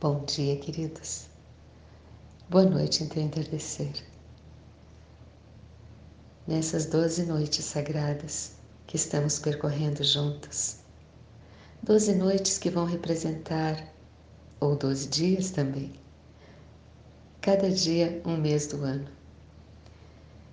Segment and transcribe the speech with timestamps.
[0.00, 1.26] Bom dia, queridos.
[2.48, 3.90] Boa noite em entardecer.
[6.46, 8.52] Nessas doze noites sagradas
[8.86, 10.76] que estamos percorrendo juntos,
[11.82, 13.92] doze noites que vão representar,
[14.60, 15.92] ou doze dias também,
[17.40, 19.08] cada dia um mês do ano,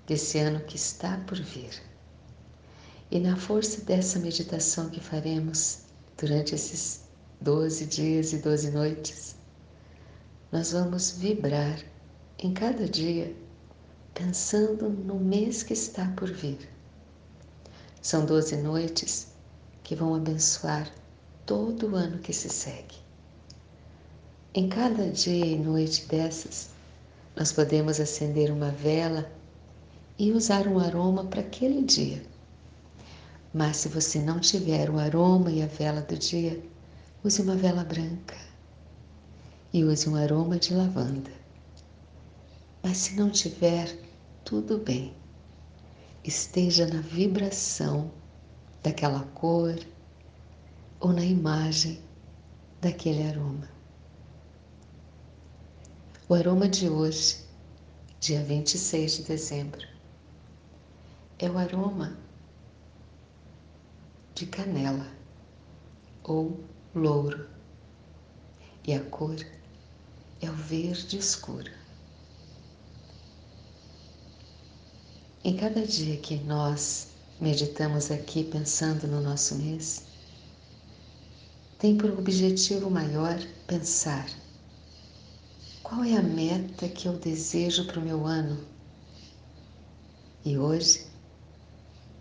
[0.07, 1.83] desse ano que está por vir.
[3.11, 5.81] E na força dessa meditação que faremos
[6.17, 7.04] durante esses
[7.45, 9.35] doze dias e doze noites,
[10.51, 11.79] nós vamos vibrar
[12.39, 13.35] em cada dia
[14.15, 16.57] pensando no mês que está por vir.
[18.01, 19.27] São doze noites
[19.83, 20.91] que vão abençoar
[21.45, 22.95] todo o ano que se segue.
[24.55, 26.69] Em cada dia e noite dessas,
[27.35, 29.31] nós podemos acender uma vela
[30.17, 32.23] e usar um aroma para aquele dia.
[33.53, 36.59] Mas se você não tiver o aroma e a vela do dia,
[37.25, 38.37] use uma vela branca
[39.73, 41.31] e use um aroma de lavanda.
[42.83, 43.97] Mas se não tiver,
[44.43, 45.11] tudo bem.
[46.23, 48.11] Esteja na vibração
[48.83, 49.75] daquela cor
[50.99, 51.99] ou na imagem
[52.79, 53.67] daquele aroma.
[56.29, 57.43] O aroma de hoje,
[58.19, 59.87] dia 26 de dezembro,
[61.39, 62.15] é o aroma
[64.35, 65.07] de canela
[66.23, 66.63] ou
[66.95, 67.45] louro
[68.87, 69.35] e a cor
[70.41, 71.69] é o verde escuro.
[75.43, 77.09] Em cada dia que nós
[77.41, 80.05] meditamos aqui pensando no nosso mês,
[81.77, 83.37] tem por objetivo maior
[83.67, 84.29] pensar
[85.83, 88.65] qual é a meta que eu desejo para o meu ano.
[90.45, 91.05] E hoje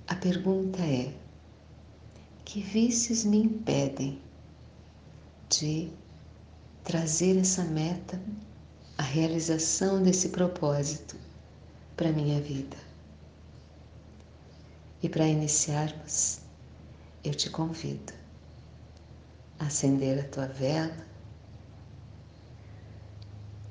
[0.09, 1.15] a pergunta é:
[2.45, 4.24] que vícios me impedem
[5.59, 5.91] de
[6.83, 8.21] trazer essa meta,
[8.99, 11.17] a realização desse propósito
[11.97, 12.77] para minha vida.
[15.03, 16.41] E para iniciarmos,
[17.23, 18.13] eu te convido
[19.59, 20.97] a acender a tua vela,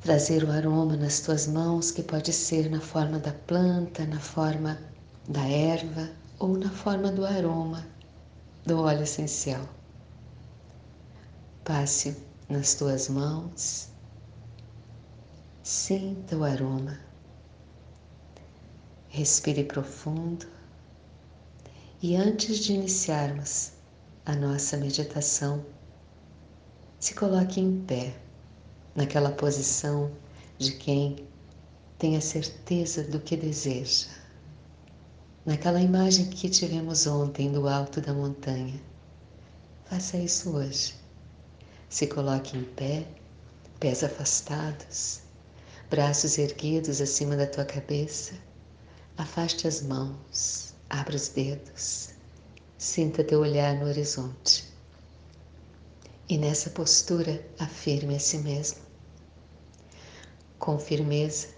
[0.02, 4.78] trazer o aroma nas tuas mãos, que pode ser na forma da planta, na forma
[5.28, 7.86] da erva ou na forma do aroma
[8.66, 9.68] do óleo essencial.
[11.66, 12.18] Passe
[12.50, 13.88] nas tuas mãos.
[15.64, 17.00] Sinta o aroma.
[19.08, 20.46] Respire profundo.
[22.02, 23.72] E antes de iniciarmos
[24.26, 25.66] a nossa meditação,
[27.00, 28.14] se coloque em pé,
[28.94, 30.12] naquela posição
[30.58, 31.26] de quem
[31.98, 34.10] tem a certeza do que deseja.
[35.46, 38.82] Naquela imagem que tivemos ontem do alto da montanha.
[39.86, 41.03] Faça isso hoje.
[41.94, 43.06] Se coloque em pé,
[43.80, 45.22] pés afastados,
[45.92, 48.34] braços erguidos acima da tua cabeça.
[49.16, 52.10] Afaste as mãos, abra os dedos,
[52.80, 54.74] sinta teu olhar no horizonte.
[56.28, 58.82] E nessa postura, afirme a si mesmo.
[60.58, 61.50] Com firmeza,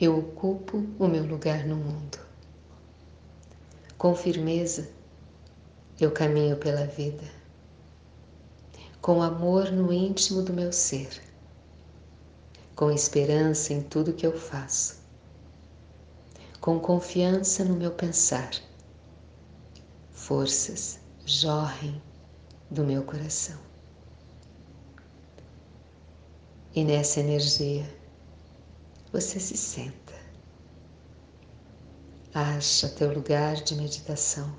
[0.00, 2.18] eu ocupo o meu lugar no mundo.
[3.98, 4.88] Com firmeza,
[6.00, 7.41] eu caminho pela vida
[9.02, 11.20] com amor no íntimo do meu ser,
[12.76, 15.02] com esperança em tudo que eu faço,
[16.60, 18.52] com confiança no meu pensar.
[20.12, 22.00] Forças jorrem
[22.70, 23.58] do meu coração.
[26.72, 27.84] E nessa energia
[29.12, 30.14] você se senta.
[32.32, 34.54] Acha teu lugar de meditação.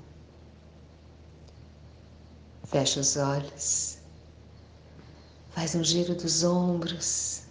[2.64, 3.93] Fecha os olhos
[5.54, 7.42] Faz um giro dos ombros,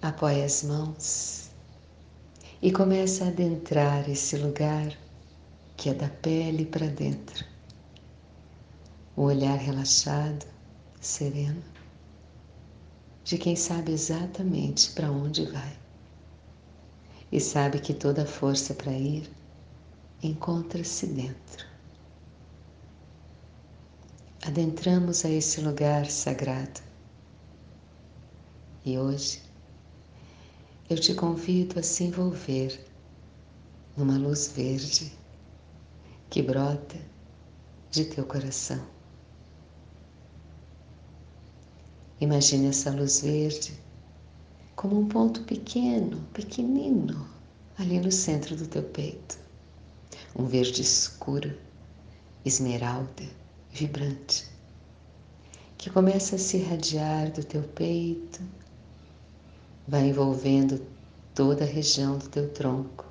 [0.00, 1.50] apoia as mãos
[2.62, 4.96] e começa a adentrar esse lugar
[5.76, 7.44] que é da pele para dentro.
[9.14, 10.46] O olhar relaxado,
[10.98, 11.62] sereno,
[13.22, 15.76] de quem sabe exatamente para onde vai
[17.30, 19.30] e sabe que toda força para ir
[20.22, 21.66] encontra-se dentro.
[24.40, 26.85] Adentramos a esse lugar sagrado
[28.86, 29.42] e hoje
[30.88, 32.80] eu te convido a se envolver
[33.96, 35.12] numa luz verde
[36.30, 36.96] que brota
[37.90, 38.80] de teu coração.
[42.20, 43.76] Imagine essa luz verde
[44.76, 47.28] como um ponto pequeno, pequenino,
[47.76, 49.36] ali no centro do teu peito.
[50.38, 51.58] Um verde escuro,
[52.44, 53.24] esmeralda,
[53.72, 54.48] vibrante.
[55.76, 58.40] que começa a se irradiar do teu peito,
[59.88, 60.84] vai envolvendo
[61.34, 63.04] toda a região do teu tronco,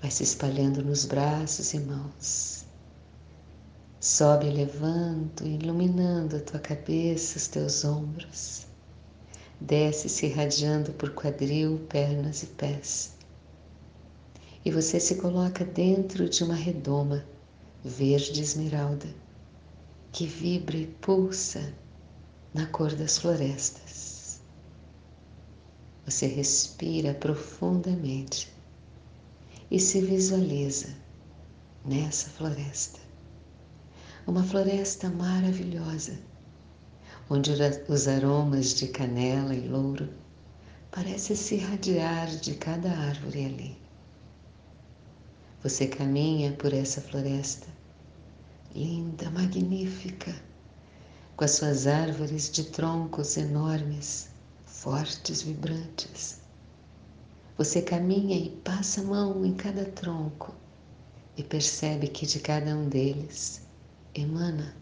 [0.00, 2.64] vai se espalhando nos braços e mãos.
[4.00, 8.66] Sobe elevando, iluminando a tua cabeça, os teus ombros.
[9.60, 13.14] Desce se irradiando por quadril, pernas e pés.
[14.64, 17.24] E você se coloca dentro de uma redoma
[17.82, 19.08] verde esmeralda
[20.12, 21.72] que vibra e pulsa
[22.52, 24.03] na cor das florestas.
[26.06, 28.52] Você respira profundamente
[29.70, 30.88] e se visualiza
[31.84, 33.00] nessa floresta.
[34.26, 36.18] Uma floresta maravilhosa,
[37.28, 37.50] onde
[37.88, 40.08] os aromas de canela e louro
[40.90, 43.78] parecem se irradiar de cada árvore ali.
[45.62, 47.66] Você caminha por essa floresta
[48.74, 50.34] linda, magnífica,
[51.36, 54.28] com as suas árvores de troncos enormes,
[54.84, 56.42] fortes, vibrantes.
[57.56, 60.54] Você caminha e passa a mão em cada tronco
[61.38, 63.62] e percebe que de cada um deles
[64.14, 64.76] emana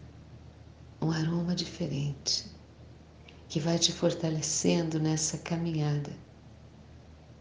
[1.01, 2.51] um aroma diferente
[3.47, 6.11] que vai te fortalecendo nessa caminhada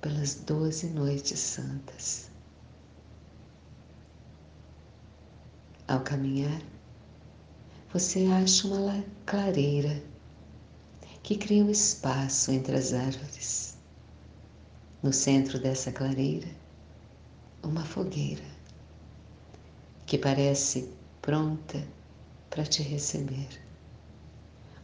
[0.00, 2.30] pelas doze noites santas.
[5.88, 6.62] Ao caminhar,
[7.92, 10.11] você acha uma clareira
[11.22, 13.76] que cria um espaço entre as árvores.
[15.02, 16.48] No centro dessa clareira,
[17.62, 18.44] uma fogueira
[20.06, 20.88] que parece
[21.20, 21.86] pronta
[22.50, 23.48] para te receber.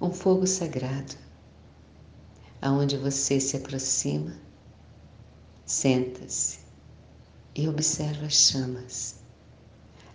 [0.01, 1.17] Um fogo sagrado,
[2.63, 4.35] aonde você se aproxima,
[5.67, 6.61] senta-se
[7.55, 9.19] e observa as chamas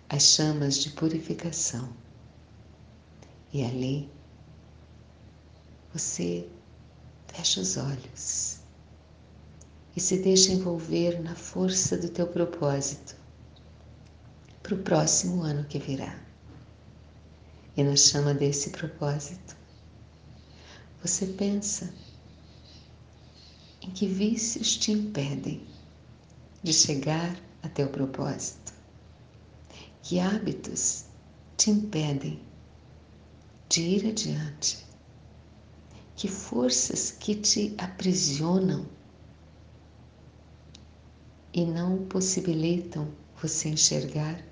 [0.08, 1.88] as chamas de purificação.
[3.52, 4.08] E ali
[5.94, 6.48] você
[7.28, 8.58] fecha os olhos
[9.94, 13.14] e se deixa envolver na força do teu propósito
[14.60, 16.18] para o próximo ano que virá.
[17.76, 19.56] E na chama desse propósito,
[21.00, 21.94] você pensa
[23.80, 25.64] em que vícios te impedem
[26.60, 28.72] de chegar a teu propósito.
[30.02, 31.04] Que hábitos
[31.56, 32.40] te impedem
[33.68, 34.93] de ir adiante?
[36.16, 38.86] Que forças que te aprisionam
[41.52, 44.42] e não possibilitam você enxergar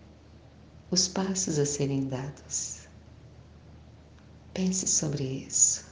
[0.90, 2.88] os passos a serem dados?
[4.52, 5.86] Pense sobre isso.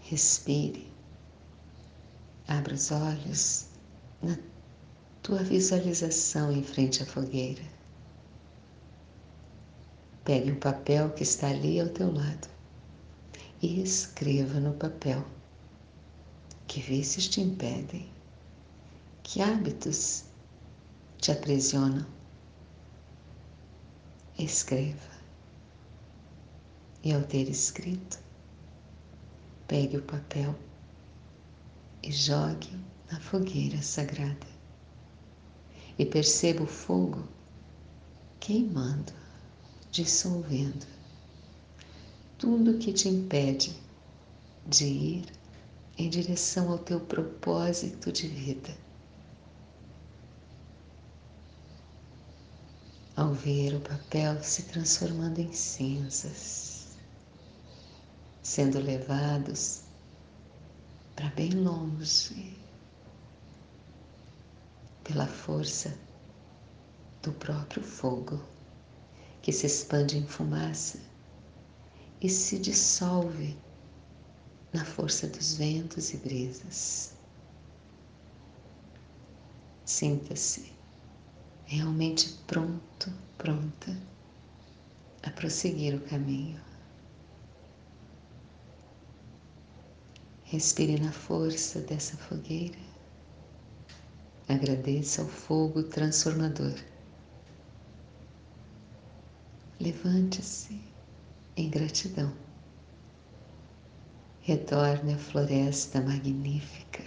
[0.00, 0.92] Respire,
[2.46, 3.66] abra os olhos
[4.22, 4.36] na
[5.22, 7.81] tua visualização em frente à fogueira.
[10.32, 12.48] Pegue um papel que está ali ao teu lado
[13.60, 15.22] e escreva no papel
[16.66, 18.08] que vícios te impedem,
[19.22, 20.24] que hábitos
[21.18, 22.06] te aprisionam.
[24.38, 25.12] Escreva.
[27.04, 28.18] E ao ter escrito,
[29.68, 30.54] pegue o papel
[32.02, 32.80] e jogue
[33.10, 34.46] na fogueira sagrada
[35.98, 37.22] e perceba o fogo
[38.40, 39.12] queimando,
[39.92, 40.86] dissolvendo
[42.38, 43.76] tudo que te impede
[44.66, 45.32] de ir
[45.98, 48.74] em direção ao teu propósito de vida.
[53.14, 56.96] Ao ver o papel se transformando em cinzas,
[58.42, 59.82] sendo levados
[61.14, 62.56] para bem longe
[65.04, 65.94] pela força
[67.22, 68.40] do próprio fogo
[69.42, 70.98] que se expande em fumaça
[72.20, 73.56] e se dissolve
[74.72, 77.12] na força dos ventos e brisas.
[79.84, 80.72] Sinta-se
[81.66, 84.00] realmente pronto, pronta
[85.22, 86.60] a prosseguir o caminho.
[90.44, 92.92] Respire na força dessa fogueira
[94.52, 96.74] Agradeça ao fogo transformador.
[99.82, 100.80] Levante-se
[101.56, 102.32] em gratidão.
[104.42, 107.02] Retorne à floresta magnífica,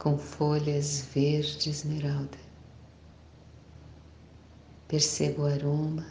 [0.00, 2.36] com folhas verde esmeralda.
[4.88, 6.04] Perceba o aroma,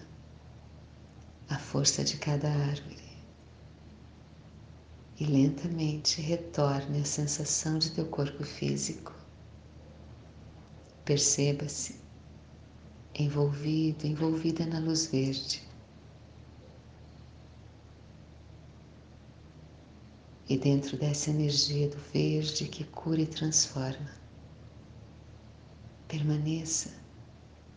[1.49, 3.17] a força de cada árvore.
[5.19, 9.13] E lentamente retorne à sensação de teu corpo físico.
[11.03, 11.99] Perceba-se
[13.19, 15.61] envolvido, envolvida na luz verde.
[20.47, 24.09] E dentro dessa energia do verde que cura e transforma,
[26.07, 26.91] permaneça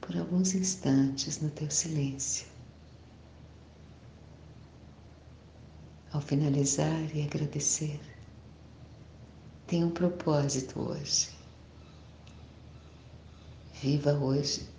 [0.00, 2.46] por alguns instantes no teu silêncio.
[6.12, 8.00] Ao finalizar e agradecer,
[9.66, 11.30] tem um propósito hoje.
[13.82, 14.71] Viva hoje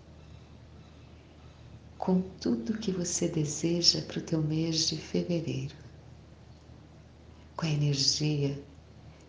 [2.03, 5.73] com tudo que você deseja para o teu mês de fevereiro.
[7.55, 8.61] Com a energia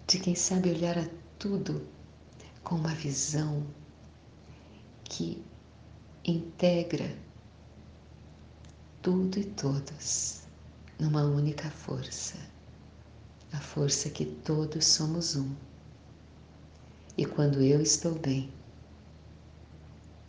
[0.09, 1.87] de quem sabe olhar a tudo
[2.65, 3.65] com uma visão
[5.05, 5.41] que
[6.25, 7.17] integra
[9.01, 10.41] tudo e todos
[10.99, 12.37] numa única força,
[13.53, 15.55] a força que todos somos um.
[17.17, 18.53] E quando eu estou bem,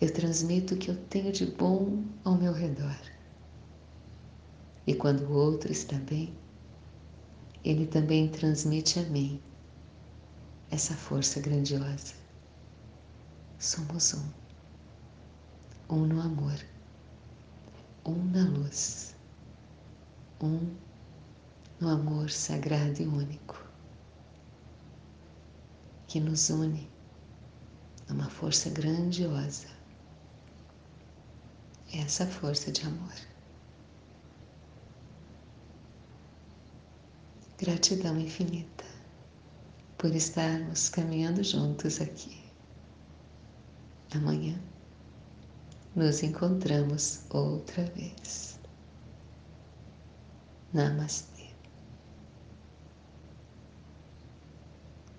[0.06, 2.96] eu transmito o que eu tenho de bom ao meu redor.
[4.86, 6.32] E quando o outro está bem,
[7.64, 9.42] ele também transmite a mim
[10.70, 12.14] essa força grandiosa.
[13.58, 14.30] Somos um,
[15.90, 16.60] um no amor,
[18.06, 19.16] um na luz,
[20.40, 20.72] um
[21.80, 23.68] no amor sagrado e único,
[26.08, 26.88] que nos une
[28.08, 29.75] numa força grandiosa
[32.00, 33.14] essa força de amor.
[37.58, 38.86] Gratidão infinita
[39.98, 42.44] por estarmos caminhando juntos aqui.
[44.14, 44.60] Amanhã
[45.96, 48.60] nos encontramos outra vez.
[50.74, 51.35] Namastê.